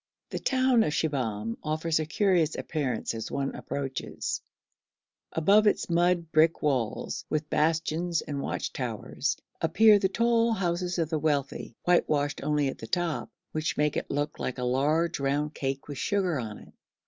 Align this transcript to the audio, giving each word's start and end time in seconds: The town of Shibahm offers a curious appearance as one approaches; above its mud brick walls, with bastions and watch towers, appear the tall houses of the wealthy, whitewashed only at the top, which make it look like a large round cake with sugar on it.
The 0.31 0.39
town 0.39 0.81
of 0.81 0.93
Shibahm 0.95 1.57
offers 1.63 1.99
a 1.99 2.07
curious 2.07 2.55
appearance 2.55 3.13
as 3.13 3.29
one 3.29 3.53
approaches; 3.53 4.41
above 5.31 5.67
its 5.67 5.91
mud 5.91 6.31
brick 6.31 6.63
walls, 6.63 7.23
with 7.29 7.51
bastions 7.51 8.23
and 8.23 8.41
watch 8.41 8.73
towers, 8.73 9.37
appear 9.61 9.99
the 9.99 10.09
tall 10.09 10.53
houses 10.53 10.97
of 10.97 11.11
the 11.11 11.19
wealthy, 11.19 11.75
whitewashed 11.85 12.41
only 12.43 12.67
at 12.67 12.79
the 12.79 12.87
top, 12.87 13.29
which 13.51 13.77
make 13.77 13.95
it 13.95 14.09
look 14.09 14.39
like 14.39 14.57
a 14.57 14.63
large 14.63 15.19
round 15.19 15.53
cake 15.53 15.87
with 15.87 15.99
sugar 15.99 16.39
on 16.39 16.57
it. 16.57 16.73